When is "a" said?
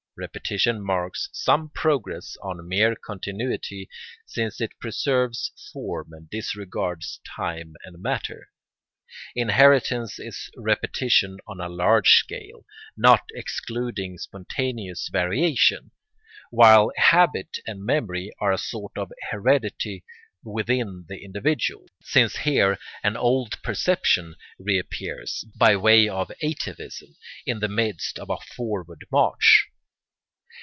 11.61-11.69, 18.51-18.57, 28.29-28.37